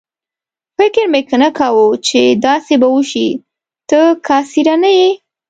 فکر 0.77 1.03
مې 1.13 1.21
نه 1.43 1.49
کاوه 1.57 1.85
چې 2.07 2.21
داسې 2.45 2.73
به 2.81 2.87
وشي، 2.95 3.29
ته 3.89 3.99
کاسېره 4.27 4.75
نه 4.83 4.89
یې. 4.99 5.09